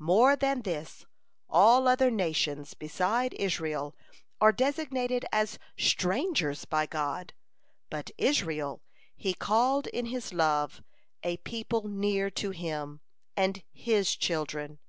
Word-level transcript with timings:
More 0.00 0.34
than 0.34 0.62
this, 0.62 1.06
all 1.48 1.86
other 1.86 2.10
nations 2.10 2.74
beside 2.74 3.34
Israel 3.34 3.94
are 4.40 4.50
designated 4.50 5.24
as 5.30 5.60
'strangers' 5.78 6.64
by 6.64 6.86
God, 6.86 7.32
but 7.88 8.10
Israel 8.18 8.82
He 9.14 9.32
called 9.32 9.86
in 9.86 10.06
His 10.06 10.32
love 10.34 10.82
'a 11.22 11.36
people 11.36 11.86
near 11.86 12.30
to 12.30 12.50
Him,' 12.50 13.00
and 13.36 13.62
His 13.72 14.16
'children.' 14.16 14.80